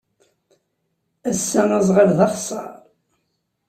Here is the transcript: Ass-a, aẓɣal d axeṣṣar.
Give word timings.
Ass-a, 1.29 1.63
aẓɣal 1.79 2.09
d 2.17 2.19
axeṣṣar. 2.25 2.71